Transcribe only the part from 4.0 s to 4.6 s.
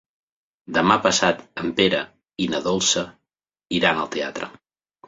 al teatre.